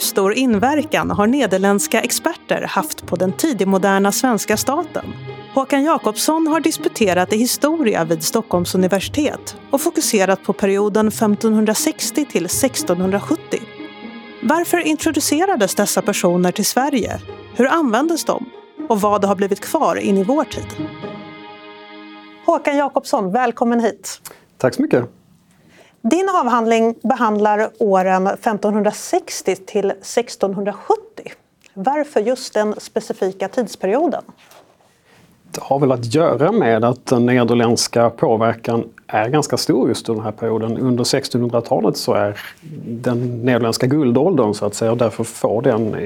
[0.00, 5.04] Hur stor inverkan har nederländska experter haft på den tidigmoderna svenska staten?
[5.54, 12.44] Håkan Jakobsson har disputerat i historia vid Stockholms universitet och fokuserat på perioden 1560 till
[12.44, 13.60] 1670.
[14.42, 17.20] Varför introducerades dessa personer till Sverige?
[17.56, 18.50] Hur användes de?
[18.88, 20.88] Och vad har blivit kvar in i vår tid?
[22.46, 24.20] Håkan Jakobsson, välkommen hit.
[24.58, 25.19] Tack så mycket.
[26.02, 30.96] Din avhandling behandlar åren 1560 till 1670.
[31.74, 34.22] Varför just den specifika tidsperioden?
[35.52, 40.22] Det har väl att göra med att den nederländska påverkan är ganska stor just under
[40.22, 40.78] den här perioden.
[40.78, 42.40] Under 1600-talet så är
[42.84, 45.96] den nederländska guldåldern så att säga och därför får den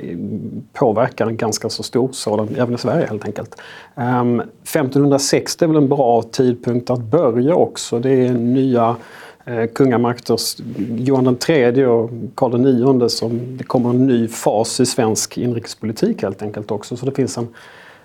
[0.73, 3.56] påverkan ganska så stor sådan även i Sverige helt enkelt.
[3.97, 7.98] Ehm, 1560 är väl en bra tidpunkt att börja också.
[7.98, 8.97] Det är nya
[9.47, 10.56] Eh, kungamakter, kungamakters
[10.98, 16.42] Johan III och Karl IX som det kommer en ny fas i svensk inrikespolitik helt
[16.42, 16.97] enkelt också.
[16.97, 17.48] Så det finns en,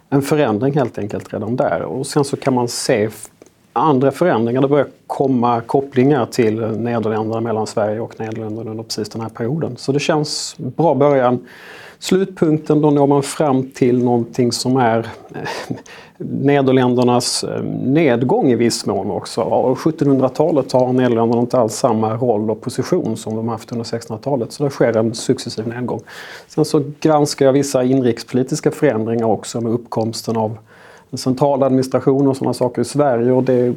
[0.10, 1.82] en förändring helt enkelt redan där.
[1.82, 3.10] Och sen så kan man se
[3.74, 4.62] andra förändringar.
[4.62, 9.78] Det börjar komma kopplingar till Nederländerna mellan Sverige och Nederländerna under precis den här perioden.
[9.78, 11.46] Så det känns bra början.
[12.02, 15.78] Slutpunkten, då når man fram till någonting som är eh,
[16.18, 19.42] Nederländernas eh, nedgång i viss mån också.
[19.42, 24.52] 1700-talet har Nederländerna inte alls samma roll och position som de haft under 1600-talet.
[24.52, 26.02] Så det sker en successiv nedgång.
[26.48, 30.58] Sen så granskar jag vissa inrikespolitiska förändringar också med uppkomsten av
[31.14, 33.76] centraladministration och sådana saker i Sverige och det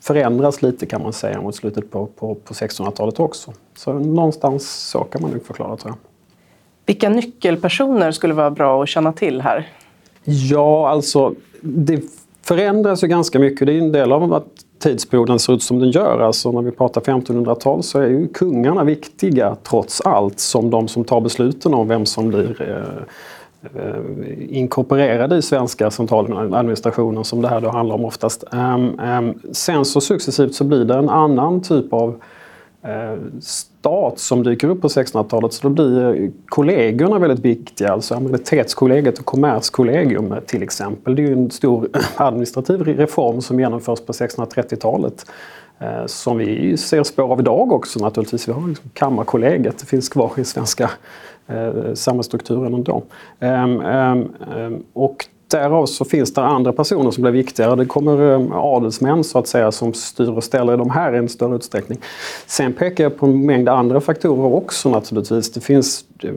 [0.00, 3.52] förändras lite kan man säga mot slutet på, på, på 1600-talet också.
[3.76, 6.09] Så någonstans så kan man nog förklara tror jag.
[6.90, 9.68] Vilka nyckelpersoner skulle vara bra att känna till här?
[10.24, 12.02] Ja, alltså det
[12.42, 13.66] förändras ju ganska mycket.
[13.66, 14.46] Det är en del av att
[14.82, 16.20] tidsperioden ser ut som den gör.
[16.20, 21.04] Alltså när vi pratar 1500-tal så är ju kungarna viktiga trots allt som de som
[21.04, 27.60] tar besluten om vem som blir eh, eh inkorporerade i svenska centraladministrationen som det här
[27.60, 28.44] då handlar om oftast.
[28.52, 32.20] Ehm, ehm, sen så successivt så blir det en annan typ av
[32.82, 33.18] Eh,
[33.80, 37.92] stat som dyker upp på 1600-talet så då blir kollegorna väldigt viktiga.
[37.92, 41.16] Alltså amiralitetskollegiet och Kommerskollegium till exempel.
[41.16, 45.26] Det är ju en stor administrativ reform som genomförs på 1630-talet.
[45.78, 48.48] Eh, som vi ser spår av idag också naturligtvis.
[48.48, 50.90] Vi har liksom Kammarkollegiet, det finns kvar i svenska
[51.46, 53.02] eh, samhällsstrukturen ändå.
[53.38, 57.76] Um, um, um, och Därav så finns det andra personer som blir viktigare.
[57.76, 61.18] Det kommer eh, adelsmän så att säga som styr och ställer i de här i
[61.18, 61.98] en större utsträckning.
[62.46, 65.52] Sen pekar jag på en mängd andra faktorer också naturligtvis.
[65.52, 66.30] Det finns eh,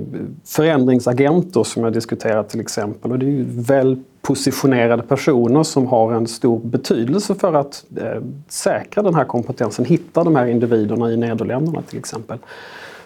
[0.45, 6.13] förändringsagenter som jag diskuterat till exempel och det är ju väl positionerade personer som har
[6.13, 11.17] en stor betydelse för att eh, säkra den här kompetensen, hitta de här individerna i
[11.17, 12.37] Nederländerna till exempel.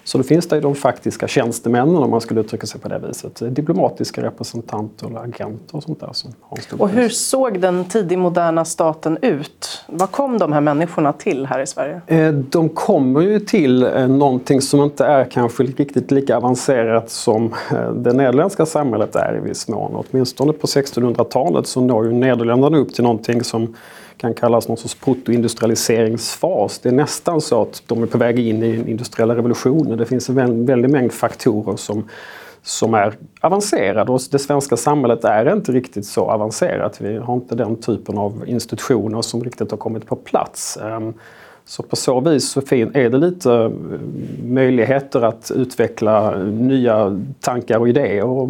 [0.07, 2.99] Så då finns det ju de faktiska tjänstemännen om man skulle uttrycka sig på det
[2.99, 3.55] viset.
[3.55, 6.09] Diplomatiska representanter eller agenter och sånt där.
[6.13, 9.83] Som har och hur såg den tidig moderna staten ut?
[9.87, 12.01] Var kom de här människorna till här i Sverige?
[12.07, 17.53] Eh, de kommer ju till eh, någonting som inte är kanske riktigt lika avancerat som
[17.71, 20.05] eh, det nederländska samhället är i viss mån.
[20.09, 23.75] Åtminstone på 1600-talet så når ju Nederländerna upp till någonting som
[24.17, 26.79] kan kallas någon sorts protoindustrialiseringsfas.
[26.79, 29.97] Det är nästan så att de är på väg in i den industriella revolutionen.
[29.97, 32.09] Det finns en väldig mängd faktorer som,
[32.61, 37.01] som är avancerade och det svenska samhället är inte riktigt så avancerat.
[37.01, 40.77] Vi har inte den typen av institutioner som riktigt har kommit på plats.
[40.77, 41.13] Ehm,
[41.67, 43.69] så på så vis så är det lite eh,
[44.43, 48.49] möjligheter att utveckla nya tankar och idéer och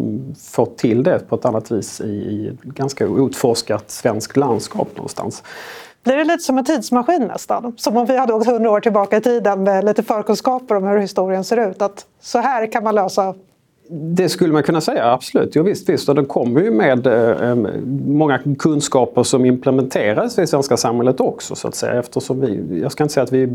[0.50, 5.42] få till det på ett annat vis i ganska outforskat svenskt landskap någonstans.
[6.04, 7.74] Blir det lite som en tidsmaskin nästan?
[7.76, 10.98] Som om vi hade åkt hundra år tillbaka i tiden med lite förkunskaper om hur
[10.98, 11.82] historien ser ut.
[11.82, 13.34] Att så här kan man lösa
[13.90, 15.56] det skulle man kunna säga, absolut.
[15.56, 16.08] Jo, visst, visst.
[16.08, 17.56] Och den kommer ju med eh, eh
[18.06, 21.54] många kunskaper som implementeras i det svenska samhället också.
[21.54, 21.92] Så att säga.
[21.92, 23.48] Eftersom vi, jag ska inte säga att vi,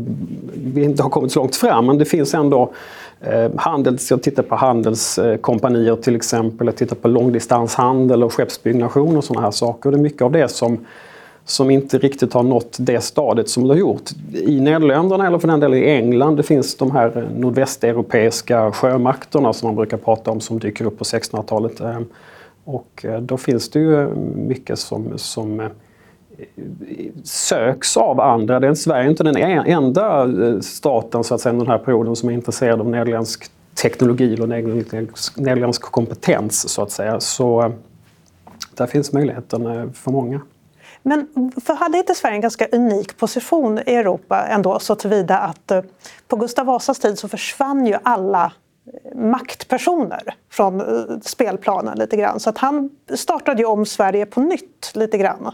[0.54, 2.72] vi inte har kommit så långt fram, men det finns ändå
[3.20, 9.24] eh, handels, jag tittar på handelskompanier till exempel, jag tittar på långdistanshandel och skeppsbyggnation och
[9.24, 9.88] sådana här saker.
[9.88, 10.78] Och det är mycket av det som
[11.44, 14.10] som inte riktigt har nått det stadiet som det har gjort.
[14.32, 19.52] I Nederländerna eller för den delen i England, det finns de här eh, nordvästeuropeiska sjömakterna
[19.52, 21.80] som man brukar prata om som dyker upp på 1600-talet.
[21.80, 22.00] Eh,
[22.64, 25.68] och eh, då finns det ju mycket som, som
[27.24, 28.60] söks av andra.
[28.60, 30.28] Det är Sverige är inte den enda
[30.62, 33.50] staten så att säga, under den här perioden som är intresserad av nederländsk
[33.82, 37.20] teknologi och nederländsk kompetens så att säga.
[37.20, 37.72] Så
[38.74, 40.40] där finns möjligheten för många.
[41.06, 45.70] Men för hade inte Sverige en ganska unik position i Europa ändå så tillvida att
[45.70, 45.82] eh,
[46.28, 48.52] på Gustav Vasas tid så försvann ju alla
[48.86, 50.86] eh, maktpersoner från eh,
[51.22, 52.40] spelplanen lite grann.
[52.40, 55.50] Så att han startade ju om Sverige på nytt lite grann.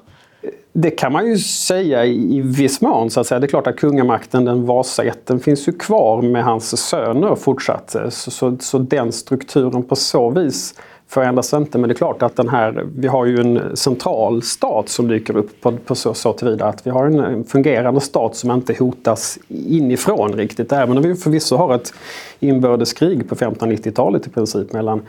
[0.73, 3.11] Det kan man ju säga i viss mån.
[3.11, 3.38] Så att säga.
[3.38, 7.97] Det är klart att kungamakten, den Vasaätten, finns ju kvar med hans söner fortsatt.
[8.11, 10.75] Så, så, så den strukturen på så vis
[11.10, 11.78] förändras inte.
[11.78, 15.36] Men det är klart att den här, vi har ju en central stat som dyker
[15.36, 19.38] upp på, på så, så tillvida att vi har en fungerande stat som inte hotas
[19.48, 20.72] inifrån riktigt.
[20.72, 21.94] Även om vi förvisso har ett
[22.40, 25.02] inbördeskrig på 1590-talet i princip mellan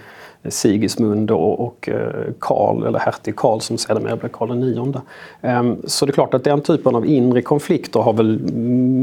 [0.49, 4.99] Sigismund och, eh, Karl, eller hertig Karl som sedermera blev Karl IX.
[5.41, 8.39] Ehm, så det är klart att den typen av inre konflikter har väl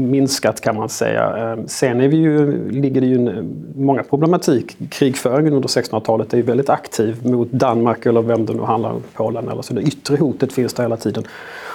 [0.09, 1.37] minskat kan man säga.
[1.37, 3.43] Ehm, sen är vi ju, ligger det ju eh,
[3.75, 4.77] många problematik.
[4.89, 9.03] Krigföringen under 1600-talet är ju väldigt aktiv mot Danmark eller vem det nu handlar om,
[9.13, 9.73] Polen eller så.
[9.73, 11.23] Det yttre hotet finns där hela tiden.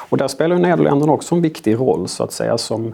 [0.08, 2.92] Och där spelar ju Nederländerna också en viktig roll så att säga som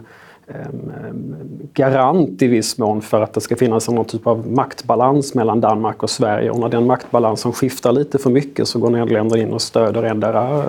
[0.55, 1.35] Ehm, ehm,
[1.73, 6.03] garant i viss mån för att det ska finnas någon typ av maktbalans mellan Danmark
[6.03, 6.49] och Sverige.
[6.49, 10.57] Och när den maktbalansen skiftar lite för mycket så går Nederländerna in och stöder endera
[10.57, 10.63] eh,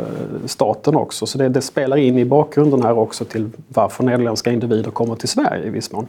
[0.46, 1.26] staten också.
[1.26, 5.28] Så det, det, spelar in i bakgrunden här också till varför nederländska individer kommer till
[5.28, 6.06] Sverige i viss mån.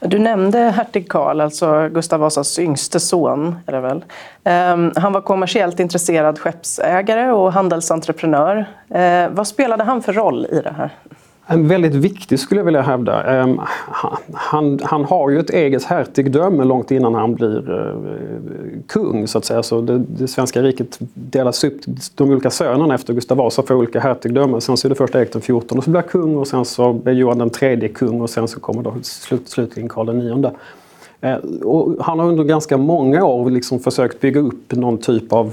[0.00, 3.56] Du nämnde hertig Karl, alltså Gustav Vasas yngste son.
[3.66, 4.04] Är det väl?
[4.44, 8.66] Ehm, han var kommersiellt intresserad skeppsägare och handelsentreprenör.
[9.30, 10.90] Vad spelade han för roll i det här?
[11.48, 13.24] En väldigt viktig skulle jag vilja hävda.
[13.24, 13.60] Ehm,
[14.32, 19.44] han, han har ju ett eget hertigdöme långt innan han blir eh, kung så att
[19.44, 19.62] säga.
[19.62, 21.80] Så det, det svenska riket delas upp,
[22.14, 24.60] de olika sönerna efter Gustav Vasa får olika hertigdömen.
[24.60, 27.38] Sen så är det först Erik XIV som blir kung och sen så blir Johan
[27.38, 30.56] den tredje kung och sen så kommer då slut, slutligen Karl IX.
[31.20, 35.44] Eh, och han har under ganska många år liksom försökt bygga upp någon typ av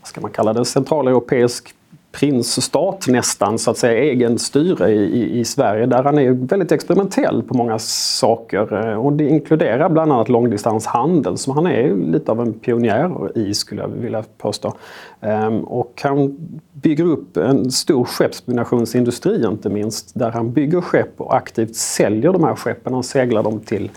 [0.00, 1.74] vad ska man kalla det, centraleuropeisk
[2.12, 7.42] prinsstat nästan, så att säga, egen styre i, i, Sverige där han är väldigt experimentell
[7.42, 8.88] på många saker.
[8.88, 13.54] Eh, och det inkluderar bland annat långdistanshandel som han är lite av en pionjär i
[13.54, 14.74] skulle jag vilja påstå.
[15.20, 16.36] Ehm, och han
[16.72, 22.44] bygger upp en stor skeppsbyggnationsindustri inte minst där han bygger skepp och aktivt säljer de
[22.44, 22.94] här skeppen.
[22.94, 23.90] Han seglar dem till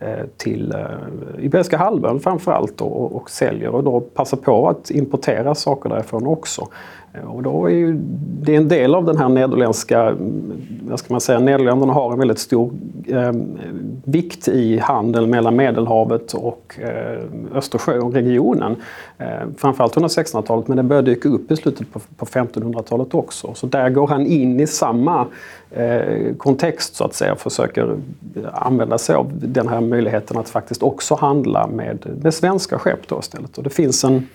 [0.00, 5.54] eh, till eh, Iberiska halvön framförallt och, och säljer och då passar på att importera
[5.54, 6.68] saker därifrån också.
[7.12, 7.96] Eh, och då är ju,
[8.42, 10.52] det är en del av den här nederländska, mm,
[10.88, 12.70] vad ska man säga, Nederländerna har en väldigt stor
[13.06, 13.32] eh,
[14.04, 17.22] vikt i handel mellan Medelhavet och eh,
[17.54, 18.76] Östersjöregionen.
[19.18, 19.26] Eh,
[19.56, 23.54] framförallt under 1600-talet men det började dyka upp i slutet på, på 1500-talet också.
[23.54, 25.26] Så där går han in i samma
[25.70, 27.96] eh, kontext så att säga och försöker
[28.36, 33.08] eh, använda sig av den här möjligheten att faktiskt också handla med, med svenska skepp
[33.08, 33.58] då istället.
[33.58, 34.28] Och det finns en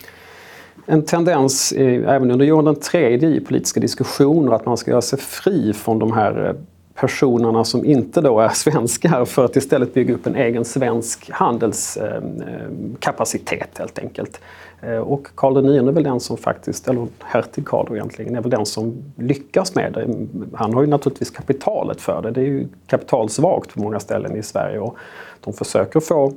[0.86, 5.74] en tendens även under Johan III i politiska diskussioner att man ska göra sig fri
[5.74, 6.54] från de här eh,
[6.96, 13.52] personerna som inte då är svenskar för att istället bygga upp en egen svensk handelskapacitet
[13.52, 14.40] ehm, ehm, helt enkelt.
[14.82, 18.52] Eh, och Karl IX är väl den som faktiskt, eller hertig Karl egentligen, är väl
[18.52, 20.02] den som lyckas med det.
[20.02, 22.32] Mm, han har ju naturligtvis kapitalet för det.
[22.32, 24.98] Det är ju kapitalsvagt på många ställen i Sverige och
[25.44, 26.34] de försöker få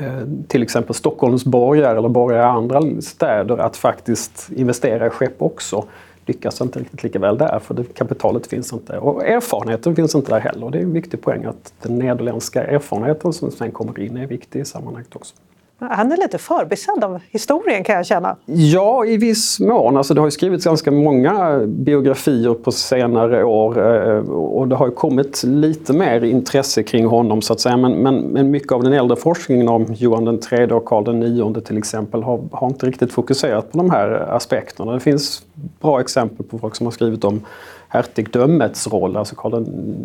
[0.00, 5.42] Eh, till exempel Stockholms borgare eller borgare i andra städer att faktiskt investera i skepp
[5.42, 5.84] också
[6.26, 8.98] lyckas inte riktigt lika väl där för det, kapitalet finns inte.
[8.98, 10.70] Och erfarenheten finns inte där heller.
[10.70, 14.60] Det är en viktig poäng att den nederländska erfarenheten som sen kommer in är viktig
[14.60, 15.34] i sammanhanget också.
[15.78, 18.36] Han är lite förbisedd av historien kan jag känna.
[18.46, 19.96] Ja, i viss mån.
[19.96, 25.42] Alltså, det har skrivits ganska många biografier på senare år eh, och det har kommit
[25.44, 27.76] lite mer intresse kring honom så att säga.
[27.76, 31.66] Men, men, men mycket av den äldre forskningen om Johan den tredje och Karl IX
[31.66, 34.92] till exempel har, har inte riktigt fokuserat på de här aspekterna.
[34.92, 35.42] Det finns
[35.80, 37.40] bra exempel på folk som har skrivit om
[37.88, 39.64] hertigdömets roll, alltså Karl,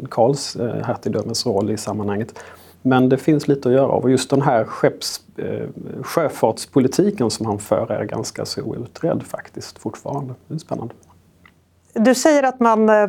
[0.10, 2.34] Karls eh, hertigdömets roll i sammanhanget.
[2.82, 5.68] Men det finns lite att göra och just den här skepps, eh,
[6.04, 10.34] sjöfartspolitiken som han för är ganska så outredd faktiskt fortfarande.
[10.48, 10.94] Det är spännande.
[11.94, 13.08] Du säger att man eh,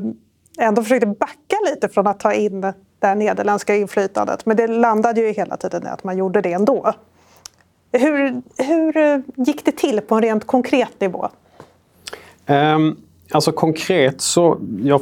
[0.59, 5.21] ändå försökte backa lite från att ta in det här nederländska inflytandet men det landade
[5.21, 6.93] ju hela tiden i att man gjorde det ändå.
[7.93, 11.29] Hur, hur eh, gick det till på en rent konkret nivå?
[12.47, 12.97] Um,
[13.31, 15.01] alltså konkret så, jag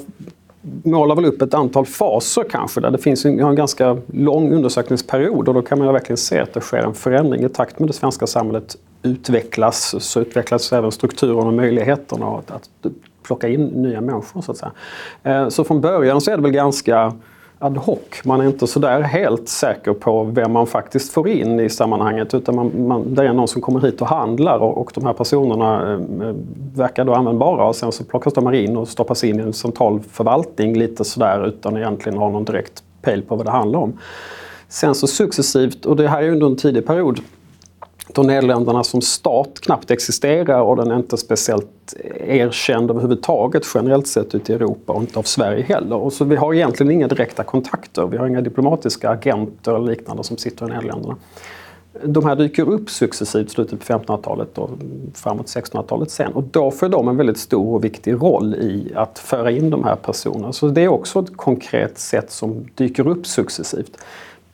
[0.84, 2.80] målar väl upp ett antal faser kanske.
[2.80, 6.54] Där det finns en, en ganska lång undersökningsperiod och då kan man verkligen se att
[6.54, 11.46] det sker en förändring i takt med det svenska samhället utvecklas så utvecklas även strukturen
[11.46, 12.70] och möjligheterna att, att
[13.22, 14.42] plocka in nya människor.
[14.42, 14.72] Så, att säga.
[15.22, 17.12] Eh, så från början så är det väl ganska
[17.58, 17.98] ad hoc.
[18.24, 22.34] Man är inte sådär helt säker på vem man faktiskt får in i sammanhanget.
[22.34, 25.12] Utan man, man, det är någon som kommer hit och handlar och, och de här
[25.12, 26.34] personerna eh, eh
[26.74, 27.68] verkar då användbara.
[27.68, 31.04] Och sen så plockas de här in och stoppas in i en central förvaltning lite
[31.04, 33.98] sådär utan egentligen ha någon direkt pejl på vad det handlar om.
[34.68, 37.20] Sen så successivt, och det här är under en tidig period,
[38.14, 41.94] då Nederländerna som stat knappt existerar och den är inte speciellt
[42.26, 45.96] erkänd överhuvudtaget generellt sett ute i Europa och inte av Sverige heller.
[45.96, 48.06] Och så vi har egentligen inga direkta kontakter.
[48.06, 51.16] Vi har inga diplomatiska agenter eller liknande som sitter i Nederländerna.
[52.04, 54.70] De här dyker upp successivt i slutet på 1500-talet och
[55.14, 56.32] framåt 1600-talet sen.
[56.32, 59.84] Och då får de en väldigt stor och viktig roll i att föra in de
[59.84, 60.52] här personerna.
[60.52, 63.98] Så det är också ett konkret sätt som dyker upp successivt.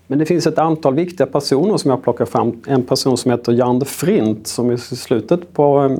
[0.06, 2.62] Men det finns ett antal viktiga personer som jag plockar fram.
[2.66, 5.96] En person som heter Jan de Frint som i slutet på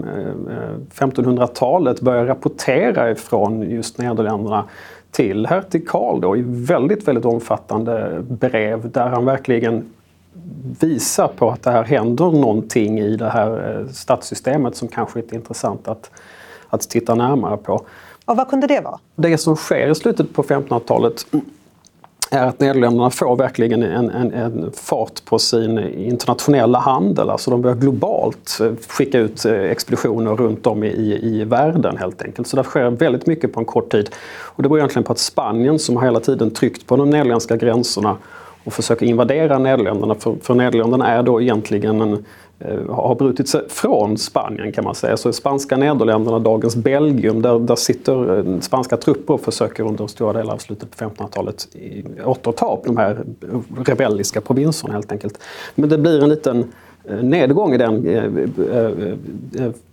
[0.94, 4.64] 1500-talet eh, börjar rapportera ifrån just Nederländerna
[5.10, 9.90] till hertig Karl då, i väldigt, väldigt omfattande brev där han verkligen
[10.80, 15.34] visar på att det här händer någonting i det här eh, stadssystemet som kanske är
[15.34, 16.10] intressant att,
[16.68, 17.72] att titta närmare på.
[18.24, 18.98] Och vad kunde det vara?
[19.16, 21.26] Det som sker i slutet på 1500-talet
[22.34, 27.30] är att Nederländerna får verkligen en, en, en, fart på sin internationella handel.
[27.30, 32.48] Alltså de börjar globalt skicka ut eh, expeditioner runt om i, i, världen helt enkelt.
[32.48, 34.10] Så det sker väldigt mycket på en kort tid.
[34.42, 38.16] Och det beror egentligen på att Spanien som hela tiden tryckt på de nederländska gränserna
[38.64, 40.14] och försöker invadera Nederländerna.
[40.14, 42.24] För, för Nederländerna är då egentligen en,
[42.64, 45.16] Eh, har brutit sig från Spanien kan man säga.
[45.16, 50.06] Så i spanska Nederländerna, dagens Belgien där, där sitter eh, spanska trupper och försöker under
[50.06, 51.68] stora delar av slutet på 1500-talet
[52.24, 53.24] återta de här
[53.84, 55.38] rebelliska provinserna helt enkelt.
[55.74, 56.72] Men det blir en liten
[57.04, 58.06] eh, nedgång i den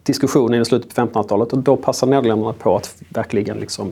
[0.04, 3.92] diskussionen i slutet på 1500-talet och då passar Nederländerna på att verkligen liksom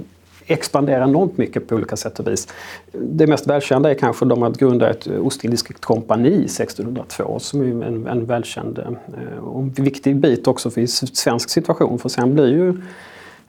[0.50, 2.48] expandera enormt mycket på olika sätt och vis.
[2.92, 8.08] Det mest välkända är kanske de att grunda ett Ostindiskt kompani 1602 som är en,
[8.08, 12.00] en välkänd eh, och viktig bit också för svensk situation.
[12.00, 12.82] För sen blir ju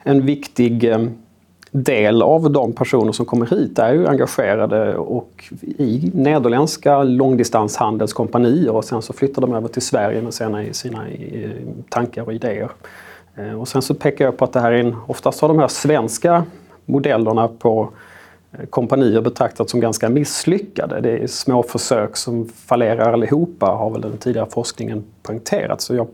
[0.03, 0.99] en viktig eh,
[1.71, 8.85] del av de personer som kommer hit är ju engagerade och i nederländska långdistanshandelskompanier och
[8.85, 11.49] sen så flyttar de över till Sverige med sina, sina eh,
[11.89, 12.69] tankar och idéer.
[13.59, 15.67] Och sen så pekar jag på att det här är en, oftast har de här
[15.67, 16.43] svenska
[16.91, 17.89] modellerna på
[18.51, 21.01] eh, kompanier betraktats som ganska misslyckade.
[21.01, 25.81] Det är små försök som fallerar allihopa har väl den tidigare forskningen poängterat.
[25.81, 26.07] Så jag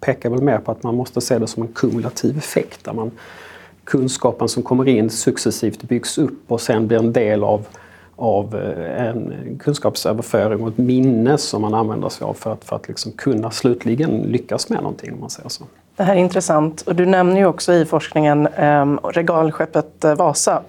[0.00, 3.10] pekar väl mer på att man måste se det som en kumulativ effekt där man,
[3.84, 7.66] kunskapen som kommer in successivt byggs upp och sen blir en del av,
[8.16, 12.76] av eh, en kunskapsöverföring och ett minne som man använder sig av för att, för
[12.76, 15.64] att liksom kunna slutligen lyckas med någonting om man säger så.
[16.00, 16.80] Det här är intressant.
[16.80, 20.62] Och du nämner ju också i forskningen eh, regalskeppet Vasa.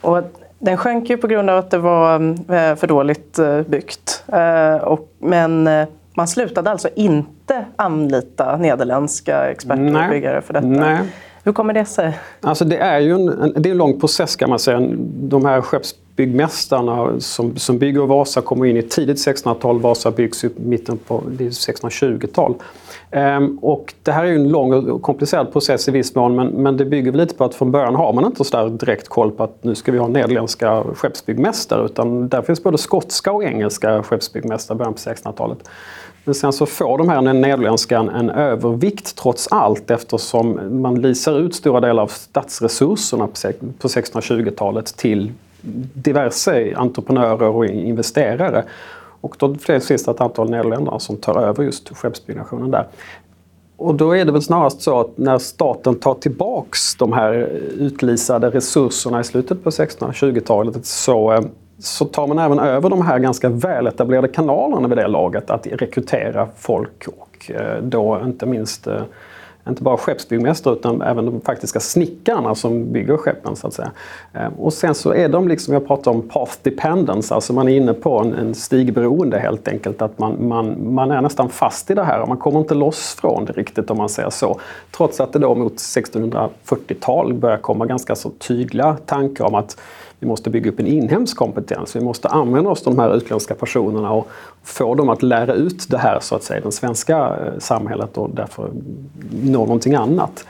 [0.00, 0.22] Och
[0.58, 4.24] den sjönk ju på grund av att det var eh, för dåligt eh, byggt.
[4.32, 5.68] Eh, och, men
[6.14, 10.04] man slutade alltså inte anlita nederländska experter Nej.
[10.04, 10.66] och byggare för detta.
[10.66, 10.98] Nej.
[11.44, 12.18] Hur kommer det sig?
[12.40, 14.80] Alltså det är ju en, en, det är en lång process kan man säga.
[15.06, 15.62] De här
[16.18, 19.80] Byggmästarna som, som bygger Vasa kommer in i tidigt 1600-tal.
[19.80, 22.54] Vasa byggs i mitten på 1620-tal.
[23.10, 26.48] Ehm, och det här är ju en lång och komplicerad process i viss mån men,
[26.48, 29.30] men det bygger lite på att från början har man inte så där direkt koll
[29.30, 34.02] på att nu ska vi ha nederländska skeppsbyggmästare utan där finns både skotska och engelska
[34.02, 35.58] skeppsbyggmästare i början på 1600-talet.
[36.24, 41.54] Men sen så får de här nederländskan en övervikt trots allt eftersom man lisar ut
[41.54, 45.32] stora delar av statsresurserna på 1620-talet till
[45.94, 48.64] diverse entreprenörer och investerare.
[49.20, 52.86] Och då finns det ett antal nederländare som tar över just skeppsbyggnationen där.
[53.78, 57.32] Och då är det väl snarast så att när staten tar tillbaks de här
[57.78, 61.40] utlisade resurserna i slutet på 1620-talet så, eh,
[61.78, 66.48] så tar man även över de här ganska väletablerade kanalerna vid det laget att rekrytera
[66.56, 69.02] folk och eh, då inte minst eh,
[69.68, 73.56] inte bara skeppsbyggmästare utan även de faktiska snickarna som bygger skeppen.
[73.56, 73.92] så att säga.
[74.32, 77.76] Eh, och sen så är de, liksom, jag pratar om path dependence, alltså man är
[77.76, 80.02] inne på en, en stigberoende helt enkelt.
[80.02, 83.16] Att man, man, man är nästan fast i det här och man kommer inte loss
[83.20, 84.60] från det riktigt om man säger så.
[84.96, 89.76] Trots att det då mot 1640-tal börjar komma ganska så tydliga tankar om att
[90.20, 91.96] vi måste bygga upp en inhemsk kompetens.
[91.96, 94.28] Vi måste använda oss av de här utländska personerna och
[94.62, 98.30] få dem att lära ut det här, så att säga, det svenska eh, samhället och
[98.30, 98.70] därför
[99.42, 100.46] nå någonting annat.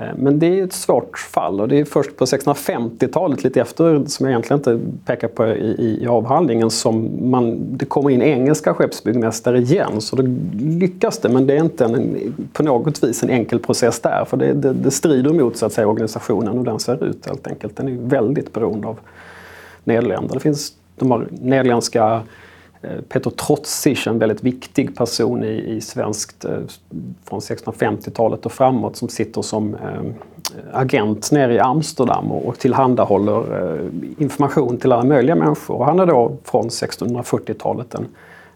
[0.00, 4.04] Eh, men det är ett svårt fall och det är först på 1650-talet, lite efter,
[4.06, 8.74] som jag egentligen inte pekar på i, i avhandlingen, som man, det kommer in engelska
[8.74, 10.00] skeppsbyggmästare igen.
[10.00, 10.22] Så då
[10.58, 14.24] lyckas det, men det är inte en, på något vis en enkel process där.
[14.24, 17.46] För det, det, det strider mot så att säga, organisationen och den ser ut helt
[17.46, 17.76] enkelt.
[17.76, 18.98] Den är väldigt beroende av
[19.84, 20.34] Nederländerna.
[20.34, 22.22] Det finns de har nederländska
[22.82, 26.58] Eh, Peter Trotzig, en väldigt viktig person i, i svenskt eh,
[27.24, 30.02] från 1650-talet och framåt som sitter som eh,
[30.72, 33.80] agent nere i Amsterdam och, och tillhandahåller
[34.18, 35.74] information till alla möjliga människor.
[35.74, 38.06] Och han är då från 1640-talet en,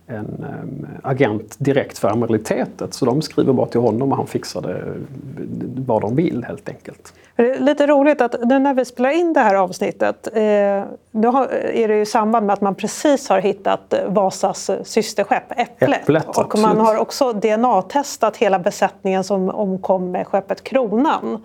[0.06, 2.94] en um, agent direkt för amiralitetet.
[2.94, 4.84] Så de skriver bara till honom och han fixar det
[5.86, 7.12] vad de vill helt enkelt.
[7.36, 11.46] Det är lite roligt att nu när vi spelar in det här avsnittet eh, då
[11.50, 16.00] är det i samband med att man precis har hittat Vasas systerskepp Äpplet.
[16.00, 16.66] Äpplet och absolut.
[16.66, 21.44] man har också DNA-testat hela besättningen som omkom med skeppet Kronan.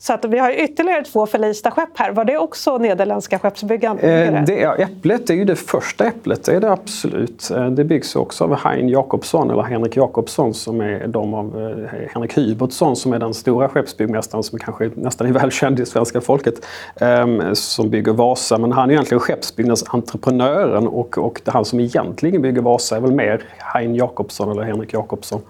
[0.00, 2.12] Så att vi har ytterligare två förlista skepp här.
[2.12, 3.98] Var det också nederländska skeppsbyggare?
[3.98, 7.50] Eh, det, ja, äpplet är ju det första äpplet, det är det absolut.
[7.50, 11.46] Eh, det byggs också av Hein Jakobsson, eller Henrik Jakobsson, som är de av
[11.92, 16.20] eh, Henrik Hubertsson som är den stora skeppsbyggmästaren som kanske nästan är välkänd i svenska
[16.20, 16.54] folket,
[17.00, 18.58] eh, som bygger Vasa.
[18.58, 23.42] Men han är egentligen skeppsbyggnadsentreprenören och, och han som egentligen bygger Vasa är väl mer
[23.74, 25.40] Hein Jakobsson eller Henrik Jakobsson.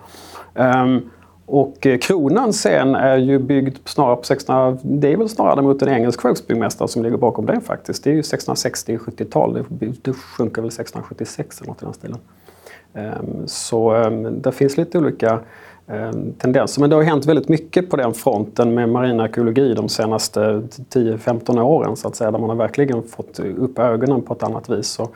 [0.54, 1.10] Um,
[1.50, 5.82] och eh, kronan sen är ju byggd snarare på 1600, det är väl snarare mot
[5.82, 8.04] en engelsk skeppsbyggmästare som ligger bakom det faktiskt.
[8.04, 9.64] Det är ju 1660-70-tal,
[10.02, 12.18] det sjunker väl 1676 eller något i den stilen.
[12.94, 15.40] Ehm, så ehm, det finns lite olika
[15.86, 16.80] ehm, tendenser.
[16.80, 21.96] Men det har hänt väldigt mycket på den fronten med marinarkeologi de senaste 10-15 åren
[21.96, 24.86] så att säga, där man har verkligen fått upp ögonen på ett annat vis.
[24.86, 25.08] Så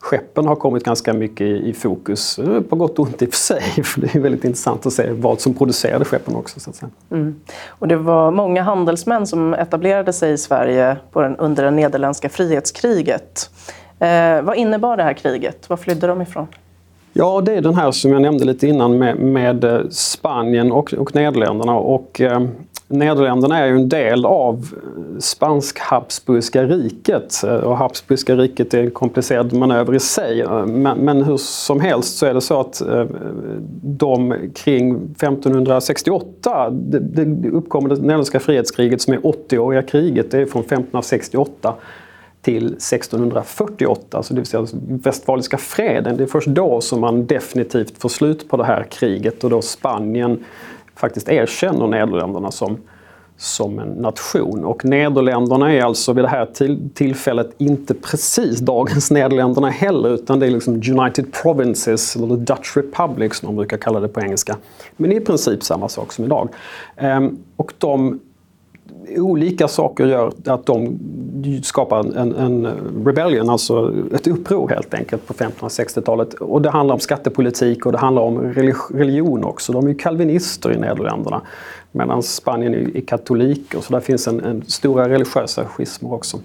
[0.00, 3.36] skeppen har kommit ganska mycket i, fokus, eh, på gott och ont i och för
[3.36, 3.62] sig.
[3.84, 6.60] För det är väldigt intressant att se vad som producerade skeppen också.
[6.60, 6.90] Så att säga.
[7.10, 7.40] Mm.
[7.68, 13.50] Och det var många handelsmän som etablerade sig i Sverige den, under det nederländska frihetskriget.
[13.98, 15.68] Eh, vad innebar det här kriget?
[15.70, 16.46] Var flydde de ifrån?
[17.12, 20.92] Ja, det är den här som jag nämnde lite innan med, med eh, Spanien och,
[20.92, 21.74] och Nederländerna.
[21.74, 22.40] Och, eh,
[22.92, 24.66] Nederländerna är ju en del av
[25.18, 30.46] spansk-habsburgska riket eh, och habsburgska riket är en komplicerad manöver i sig.
[30.66, 33.04] Men, men, hur som helst så är det så att eh,
[33.82, 40.46] de kring 1568, det, det uppkommer det nederländska frihetskriget som är 80-åriga kriget, det är
[40.46, 41.74] från 1568
[42.42, 46.16] till 1648, alltså det vill säga Västfaliska freden.
[46.16, 49.62] Det är först då som man definitivt får slut på det här kriget och då
[49.62, 50.44] Spanien
[51.00, 52.78] faktiskt erkänner Nederländerna som,
[53.36, 54.64] som en nation.
[54.64, 60.40] Och Nederländerna är alltså vid det här till, tillfället inte precis dagens Nederländerna heller utan
[60.40, 64.56] det är liksom United Provinces, eller Dutch Republic som de brukar kalla det på engelska.
[64.96, 66.48] Men i princip samma sak som idag.
[66.96, 68.20] Ehm, och de
[69.08, 70.98] olika saker gör att de
[71.62, 72.66] skapar en, en
[73.06, 76.34] rebellion, alltså ett uppror helt enkelt på 1560-talet.
[76.34, 78.38] Och det handlar om skattepolitik och det handlar om
[78.92, 79.72] religion också.
[79.72, 81.42] De är kalvinister i Nederländerna
[81.92, 86.40] medan Spanien är katoliker så där finns en, en stora religiösa schismer också.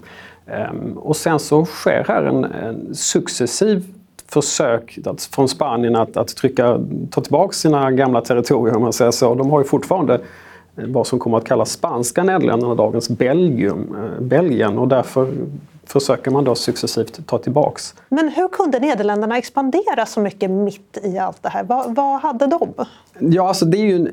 [0.72, 3.86] Um, och sen så sker här en, en successiv
[4.28, 6.80] försök att, från Spanien att, att trycka,
[7.12, 9.36] ta tillbaka sina gamla territorier om man säger så.
[9.36, 10.20] De har ju fortfarande
[10.76, 15.28] vad som kommer att kallas spanska Nederländerna, dagens Belgium, eh, Belgien och därför
[15.88, 17.96] försöker man då successivt ta tillbaks.
[18.10, 21.64] Men hur kunde Nederländerna expandera så mycket mitt i allt det här?
[21.64, 22.74] Vad, vad hade de?
[23.20, 24.12] Ja, alltså det är ju...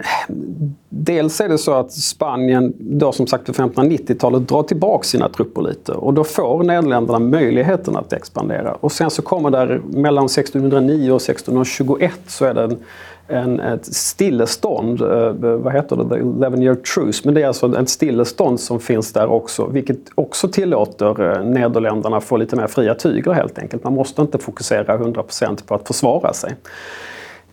[0.89, 5.63] Dels är det så att Spanien då som sagt på 1590-talet drar tillbaka sina trupper
[5.63, 8.75] lite och då får Nederländerna möjligheten att expandera.
[8.75, 12.79] Och sen så kommer där mellan 1609 och 1621 så är det en
[13.29, 16.15] en, ett stillestånd, eh, vad heter det, the
[16.47, 20.49] 11 year truce, men det är alltså ett stillestånd som finns där också, vilket också
[20.49, 23.85] tillåter eh, Nederländerna få lite mer fria tyglar helt enkelt.
[23.85, 26.57] Man måste inte fokusera 100% på att försvara sig.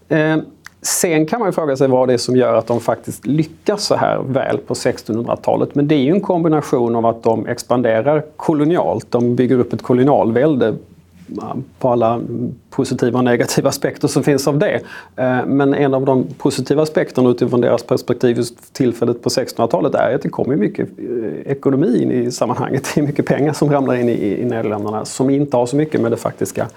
[0.10, 0.38] Eh,
[0.82, 3.84] sen kan man ju fråga sig vad det är som gör att de faktiskt lyckas
[3.84, 5.76] så här väl på 1600-talet.
[5.76, 9.12] Men det är ju en kombination av att de expanderar kolonialt.
[9.12, 10.76] De bygger upp ett kolonialvälde
[11.80, 12.22] på alla
[12.70, 14.82] positiva och negativa aspekter som finns av det.
[15.16, 20.16] Eh, men en av de positiva aspekterna utifrån deras perspektiv just tillfället på 1600-talet är
[20.16, 22.92] att det kommer mycket eh, ekonomi in i sammanhanget.
[22.96, 26.02] Det är mycket pengar som ramlar in i, i Nederländerna som inte har så mycket
[26.02, 26.68] med det faktiska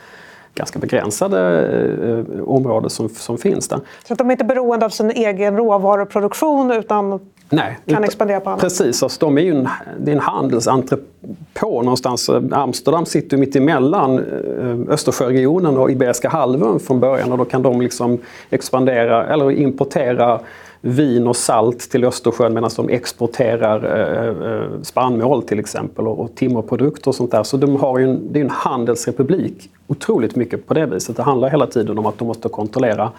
[0.54, 1.66] ganska begränsade
[2.08, 3.80] eh, område som, som finns där.
[4.06, 7.20] Så att de är inte beroende av sin egen råvaruproduktion utan
[7.52, 8.60] Nej, kan expandera på annat?
[8.60, 9.68] Precis, alltså de är ju en,
[10.00, 12.30] det är en handelsentrepå någonstans.
[12.52, 17.80] Amsterdam sitter mitt emellan eh, Östersjöregionen och Iberiska halvön från början och då kan de
[17.80, 18.18] liksom
[18.50, 20.40] expandera eller importera
[20.80, 26.34] vin och salt till Östersjön medan de exporterar eh, eh, spannmål till exempel och, och
[26.34, 27.42] timmerprodukter och sånt där.
[27.42, 31.16] Så de har ju en, det är en handelsrepublik otroligt mycket på det viset.
[31.16, 33.10] Det handlar hela tiden om att de måste kontrollera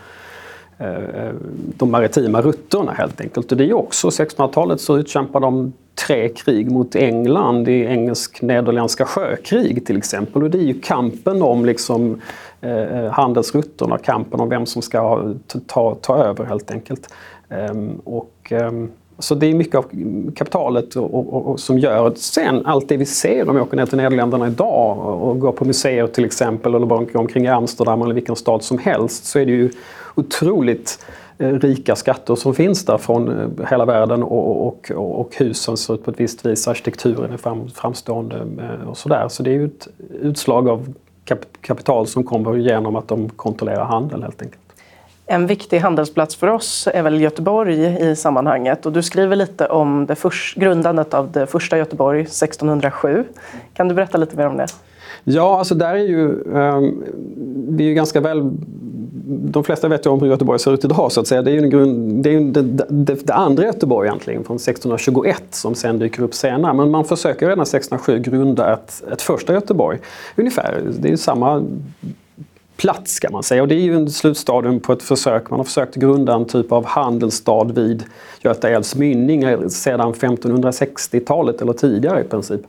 [0.84, 1.34] Eh,
[1.78, 3.52] de maritima rutterna helt enkelt.
[3.52, 5.74] Och det är också 1600-talet så utkämpar de
[6.08, 10.44] tre krig mot England i engelsk-nederländska sjökrig till exempel.
[10.44, 12.22] Och det är ju kampen om liksom,
[12.62, 15.34] eh, handelsrutterna, kampen om vem som ska
[15.68, 17.14] ta, ta över helt enkelt.
[17.72, 19.86] Um, och, um, så det är mycket av
[20.36, 23.78] kapitalet och, och, och, som gör att sen allt det vi ser om vi åker
[23.78, 28.02] ner till Nederländerna idag och går på museer till exempel eller bara omkring i Amsterdam
[28.02, 29.72] eller vilken stad som helst så är det ju
[30.16, 31.06] otroligt
[31.38, 35.94] eh, rika skatter som finns där från eh, hela världen och, och, och husen ser
[35.94, 39.28] ut på ett visst vis, arkitekturen är fram, framstående eh, och sådär.
[39.30, 39.88] Så det är ju ett
[40.22, 40.94] utslag av
[41.26, 44.63] kap, kapital som kommer genom att de kontrollerar handel helt enkelt.
[45.26, 48.86] En viktig handelsplats för oss är väl Göteborg i sammanhanget.
[48.86, 53.24] Och du skriver lite om det först, grundandet av det första Göteborg 1607.
[53.74, 54.68] Kan du berätta lite mer om det?
[55.24, 56.44] Ja, alltså där är ju...
[56.44, 57.04] Um,
[57.68, 58.52] vi är ju ganska väl...
[59.26, 61.42] De flesta vet ju om hur Göteborg ser ut idag så att säga.
[61.42, 65.44] Det är ju, grund, det, är ju det, det, det, andra Göteborg egentligen från 1621
[65.50, 66.74] som sen dyker upp senare.
[66.74, 70.00] Men man försöker redan 1607 grunda ett, ett första Göteborg.
[70.36, 71.64] Ungefär, det är samma
[72.84, 73.62] plats kan man säga.
[73.62, 75.50] Och det är ju en slutstadium på ett försök.
[75.50, 78.04] Man har försökt grunda en typ av handelsstad vid
[78.42, 82.62] Göta älvs mynning sedan 1560-talet eller tidigare i princip.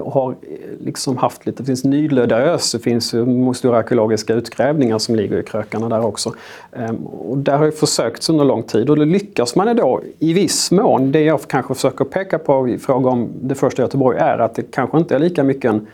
[0.00, 0.36] Och har eh,
[0.80, 3.14] liksom haft lite, det finns Nydlödaös, det finns
[3.54, 6.34] stora arkeologiska utgrävningar som ligger i krökarna där också.
[6.72, 10.32] Ehm, och där har ju försökts under lång tid och det lyckas man då i
[10.32, 11.12] viss mån.
[11.12, 14.62] Det jag kanske försöker peka på i fråga om det första Göteborg är att det
[14.62, 15.86] kanske inte är lika mycket en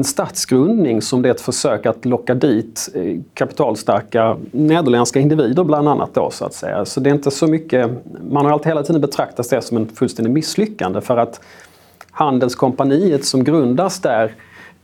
[0.00, 5.88] en statsgrundning som det är ett försök att locka dit eh, kapitalstarka nederländska individer bland
[5.88, 6.14] annat.
[6.14, 6.84] Då, så att säga.
[6.84, 7.90] Så det är inte så mycket,
[8.30, 11.40] man har alltid hela tiden betraktat det som en fullständigt misslyckande för att
[12.10, 14.34] Handelskompaniet som grundas där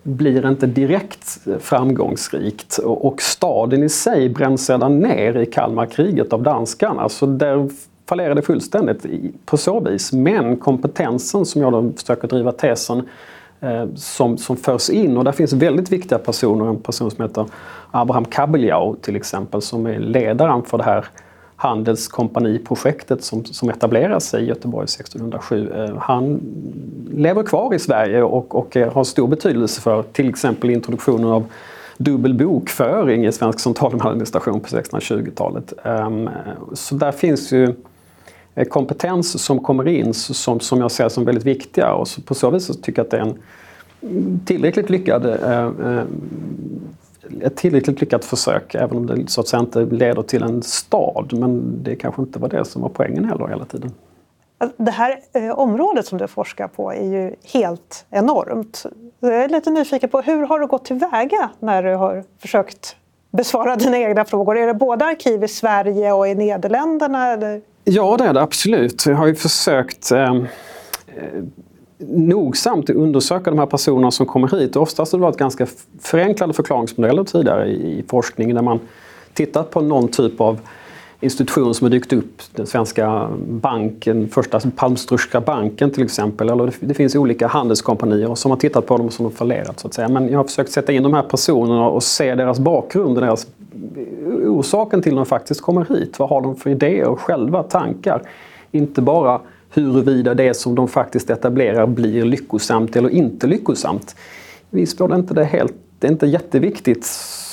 [0.03, 6.43] blir inte direkt eh, framgångsrikt och staden i sig bränns sedan ner i Kalmarkriget av
[6.43, 7.09] danskarna.
[7.09, 7.69] Så där
[8.09, 9.07] fallerar det fullständigt
[9.47, 10.13] på så vis.
[10.13, 13.09] Men kompetensen som jag då försöker driva tesen
[13.61, 15.17] Eh, som, som förs in.
[15.17, 16.69] Och där finns väldigt viktiga personer.
[16.69, 17.47] En person som heter
[17.91, 21.05] Abraham Kabeljau till exempel som är ledaren för det här
[21.57, 25.73] handelskompaniprojektet som, som etablerar sig i Göteborg 1607.
[25.75, 26.41] Eh, han
[27.13, 31.45] lever kvar i Sverige och, och har stor betydelse för till exempel introduktionen av
[31.99, 35.73] dubbel bokföring i svensk centraladministration på 1620-talet.
[35.85, 36.29] Ehm,
[36.73, 37.75] så där finns ju
[38.57, 42.51] Eh, kompetens som kommer in som, som jag ser som väldigt viktiga och på så
[42.51, 43.39] vis så tycker jag att det är en
[44.45, 46.03] tillräckligt lyckad eh, eh,
[47.41, 51.33] ett tillräckligt lyckat försök även om det så att säga inte leder till en stad.
[51.33, 53.93] Men det kanske inte var det som var poängen heller hela tiden.
[54.77, 58.87] Det här eh, området som du forskar på är ju helt enormt.
[59.21, 62.97] Jag är lite nyfiken på hur har du gått tillväga när du har försökt
[63.31, 64.59] besvara dina egna frågor?
[64.59, 67.33] Är det både arkiv i Sverige och i Nederländerna?
[67.33, 67.63] Eller?
[67.89, 69.07] Ja, det är det absolut.
[69.07, 70.43] Jag har ju försökt eh, eh,
[71.99, 74.77] nogsamt undersöka de här personerna som kommer hit.
[74.77, 75.67] Oftast har det varit ganska
[76.01, 78.81] förenklade förklaringsmodeller tidigare i, i forskning där man
[79.35, 80.59] tittat på någon typ av
[81.21, 82.43] institution som har dykt upp.
[82.53, 86.49] Den svenska banken, första Palmstruska banken till exempel.
[86.49, 89.81] Eller det, finns olika handelskompanier som har tittat på dem som har fallerat.
[89.81, 90.09] Så att säga.
[90.09, 93.47] Men jag har försökt sätta in de här personerna och se deras bakgrund, deras
[94.45, 96.19] orsaken till att de faktiskt kommer hit.
[96.19, 98.23] Vad har de för idéer och själva tankar?
[98.71, 104.17] Inte bara huruvida det som de faktiskt etablerar blir lyckosamt eller inte lyckosamt.
[104.71, 107.07] Visst var det inte det helt det är inte jätteviktigt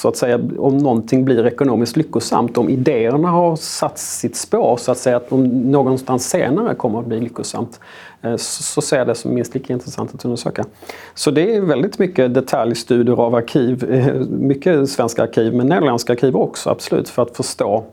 [0.03, 2.57] så att säga om någonting blir ekonomiskt lyckosamt.
[2.57, 7.05] Om idéerna har satt sitt spår så att säga att de någonstans senare kommer att
[7.05, 7.79] bli lyckosamt.
[8.21, 10.65] Eh, så ser jag det som minst lika intressant att undersöka.
[11.13, 16.35] Så det är väldigt mycket detaljstudier av arkiv, eh, mycket svenska arkiv men nederländska arkiv
[16.35, 17.83] också absolut för att förstå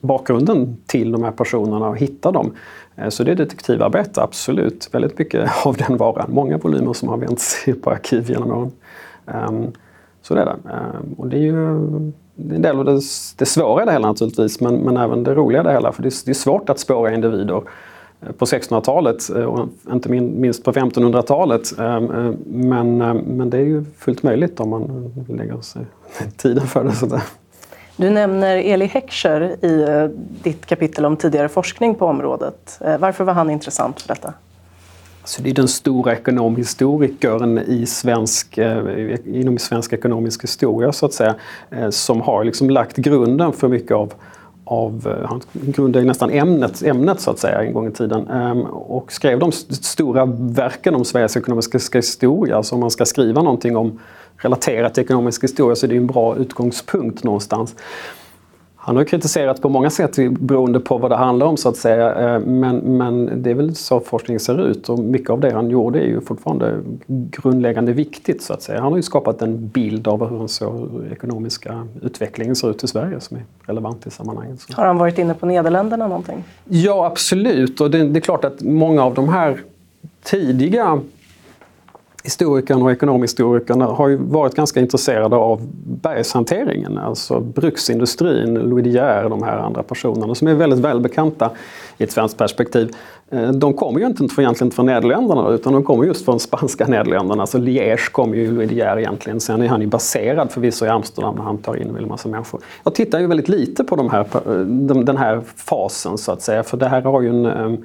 [0.00, 2.52] bakgrunden till de här personerna och hitta dem.
[2.96, 4.88] Eh, så det är detektivarbete, absolut.
[4.92, 6.26] Väldigt mycket av den varan.
[6.28, 8.72] Många volymer som har vänts på arkiv genom åren.
[9.26, 9.72] Ehm,
[10.26, 10.56] så det är det.
[10.70, 11.66] Eh, och det är ju
[12.36, 13.00] en del av det,
[13.36, 15.92] det svåra i det hela naturligtvis, men, men även det roliga i det hela.
[15.92, 17.62] För det är, det är svårt att spåra individer
[18.20, 21.72] eh, på 1600-talet eh, och inte minst på 1500-talet.
[22.46, 22.98] Men,
[23.36, 25.82] men det är ju fullt möjligt om man lägger sig
[26.36, 26.92] tiden för det.
[26.92, 27.22] Sådär.
[27.96, 30.08] Du nämner Eli Heckscher i
[30.42, 32.80] ditt kapitel om tidigare forskning på området.
[32.98, 34.32] Varför var han intressant för detta?
[35.26, 41.12] Så det är den stora ekonomhistorikern i svensk, eh, inom svensk ekonomisk historia så att
[41.12, 41.34] säga,
[41.70, 44.12] eh, som har liksom lagt grunden för mycket av,
[44.64, 48.60] av eh, han grundade nästan ämnet, ämnet så att säga en gång i tiden ehm,
[48.62, 52.62] och skrev de stora verken om Sveriges ekonomiska historia.
[52.62, 54.00] Så om man ska skriva någonting om
[54.36, 57.74] relaterat till ekonomisk historia så är det en bra utgångspunkt någonstans.
[58.86, 62.34] Han har kritiserats på många sätt beroende på vad det handlar om så att säga.
[62.34, 65.70] Eh, men, men det är väl så forskning ser ut och mycket av det han
[65.70, 68.80] gjorde är ju fortfarande grundläggande viktigt så att säga.
[68.80, 72.86] Han har ju skapat en bild av hur den så ekonomiska utvecklingen ser ut i
[72.86, 74.60] Sverige som är relevant i sammanhanget.
[74.72, 76.44] Har han varit inne på Nederländerna någonting?
[76.64, 79.60] Ja absolut och det, det är klart att många av de här
[80.22, 81.00] tidiga
[82.26, 89.28] historikerna och ekonomhistorikerna har ju varit ganska intresserade av bergshanteringen, alltså bruksindustrin, Louis De Geer,
[89.28, 91.50] de här andra personerna som är väldigt välbekanta
[91.98, 92.90] i ett svenskt perspektiv.
[93.30, 97.42] Eh, de kommer ju inte egentligen från Nederländerna utan de kommer just från spanska Nederländerna.
[97.42, 99.40] Alltså Liège kommer ju Louis De Geer egentligen.
[99.40, 102.60] Sen är han ju baserad förvisso i Amsterdam när han tar in en massa människor.
[102.84, 104.52] Jag tittar ju väldigt lite på de här, eh,
[105.04, 107.78] den här fasen så att säga för det här har ju en eh,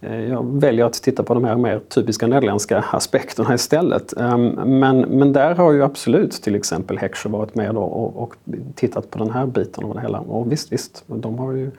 [0.00, 4.16] Eh, jag väljer att titta på de här mer typiska nederländska aspekterna istället.
[4.16, 4.48] Ehm,
[4.80, 8.34] men, men där har ju absolut till exempel Heckscher varit med och, och,
[8.74, 10.18] tittat på den här biten av det hela.
[10.20, 11.70] Och visst, visst, de har ju,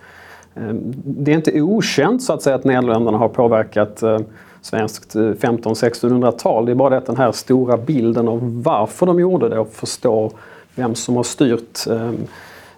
[0.55, 4.19] ehm, det är inte okänt så att säga att Nederländerna har påverkat eh,
[4.61, 6.65] svenskt eh, 1500-1600-tal.
[6.65, 9.73] Det är bara det att den här stora bilden av varför de gjorde det och
[9.73, 10.31] förstå
[10.75, 12.17] vem som har styrt ehm,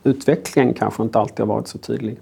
[0.04, 2.18] utvecklingen kanske inte alltid har varit så tydlig.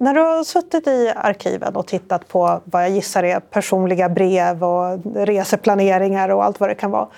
[0.00, 4.64] När du har suttit i arkiven och tittat på vad jag gissar är personliga brev
[4.64, 7.08] och reseplaneringar och allt vad det kan vara.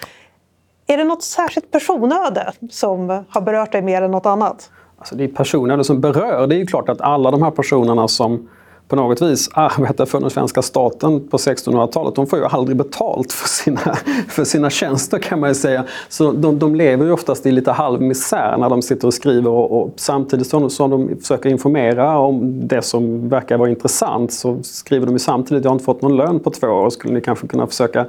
[0.86, 4.70] Är det något särskilt personöde som har berört dig mer än något annat?
[4.98, 6.46] Alltså det är personöde som berör.
[6.46, 8.48] Det är ju klart att alla de här personerna som
[8.88, 12.14] på något vis arbetar för den svenska staten på 1600-talet.
[12.14, 13.96] De får ju aldrig betalt för sina,
[14.28, 15.84] för sina tjänster kan man ju säga.
[16.08, 19.50] Så de, de lever ju oftast i lite halv misär när de sitter och skriver
[19.50, 24.58] och, och samtidigt som, som de försöker informera om det som verkar vara intressant så
[24.62, 27.20] skriver de ju samtidigt jag har inte fått någon lön på två år, skulle ni
[27.20, 28.06] kanske kunna försöka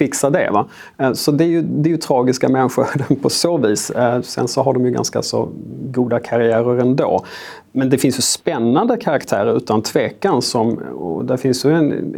[0.00, 0.50] fixa det.
[0.50, 0.66] Va?
[0.98, 3.90] Eh, så det är, ju, det är ju tragiska människor på så vis.
[3.90, 5.48] Eh, sen så har de ju ganska så
[5.90, 7.24] goda karriärer ändå.
[7.72, 10.42] Men det finns ju spännande karaktärer utan tvekan.
[10.42, 12.16] Som, och där finns ju en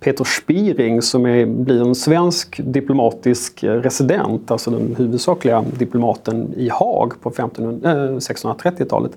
[0.00, 6.68] Peter Spiring som är, blir en svensk diplomatisk eh, resident, alltså den huvudsakliga diplomaten i
[6.68, 9.12] Haag på 1630-talet.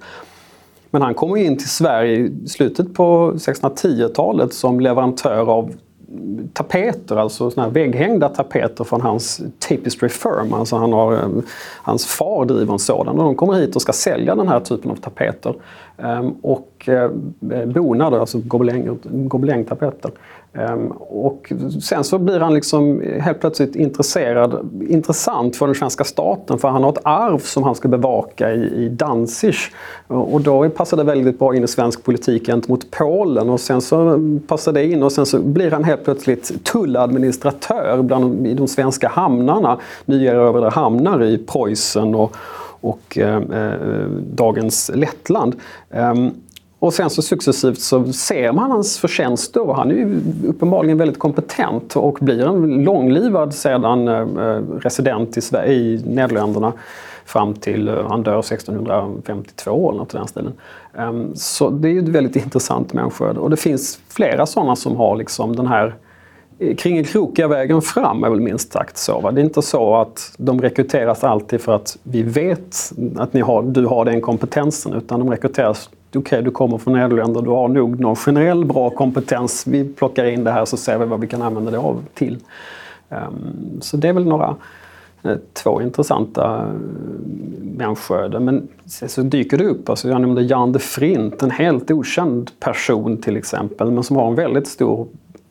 [0.91, 5.71] Men han kommer in till Sverige i slutet på 1610-talet som leverantör av
[6.53, 10.53] tapeter, alltså såna här vägghängda tapeter från hans tapestry firm.
[10.53, 11.29] Alltså han har, eh,
[11.81, 14.91] hans far driver en sådan och de kommer hit och ska sälja den här typen
[14.91, 15.55] av tapeter.
[15.97, 17.11] Ehm, och eh,
[17.65, 18.41] bonader, alltså
[19.03, 20.11] gobelängtapeter.
[20.53, 26.57] Ehm, och sen så blir han liksom helt plötsligt intresserad, intressant för den svenska staten
[26.57, 29.55] för han har ett arv som han ska bevaka i, i Danzig.
[30.07, 34.19] Och då passar det väldigt bra in i svensk politik gentemot Polen och sen så
[34.47, 39.07] passar det in och sen så blir han helt plötsligt tulladministratör bland i de svenska
[39.07, 42.35] hamnarna, nyerövrade hamnar i Preussen och,
[42.89, 45.55] och eh, eh, dagens Lettland.
[45.91, 46.31] Ehm,
[46.79, 51.19] och sen så successivt så ser man hans förtjänster och han är ju uppenbarligen väldigt
[51.19, 56.73] kompetent och blir en långlivad sedan eh, eh resident i, Sverige, i Nederländerna
[57.25, 60.53] fram till eh, han dör 1652 eller något i den stilen.
[60.97, 65.15] Ehm, så det är ju väldigt intressant människa och det finns flera sådana som har
[65.15, 65.95] liksom den här
[66.59, 69.19] Kringelkrokiga krokiga vägen fram är väl minst sagt så.
[69.19, 69.31] Va?
[69.31, 73.63] Det är inte så att de rekryteras alltid för att vi vet att ni har,
[73.63, 77.67] du har den kompetensen utan de rekryteras okej okay, du kommer från Nederländerna, du har
[77.67, 79.67] nog någon generell bra kompetens.
[79.67, 82.37] Vi plockar in det här så ser vi vad vi kan använda det av till.
[83.09, 84.55] Um, så det är väl några
[85.23, 86.69] eh, två intressanta eh,
[87.77, 88.45] människoöden.
[88.45, 93.17] Men så dyker det upp, alltså jag nämnde Jan de Frint, en helt okänd person
[93.17, 95.07] till exempel, men som har en väldigt stor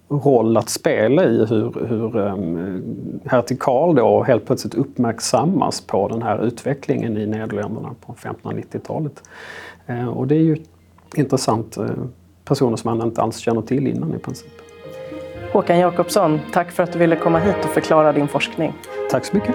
[0.09, 6.23] roll att spela i hur, hur um, hertig Karl då helt plötsligt uppmärksammas på den
[6.23, 9.23] här utvecklingen i Nederländerna på 1590-talet.
[9.87, 10.57] Eh, och det är ju
[11.16, 11.77] intressant.
[11.77, 11.87] Eh,
[12.45, 14.53] personer som man inte alls känner till innan i princip.
[15.53, 18.73] Håkan Jakobsson, tack för att du ville komma hit och förklara din forskning.
[19.11, 19.55] Tack så mycket.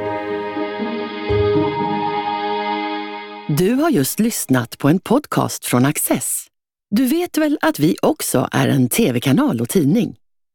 [3.58, 6.48] Du har just lyssnat på en podcast från Access.
[6.90, 10.16] Du vet väl att vi också är en tv-kanal och tidning?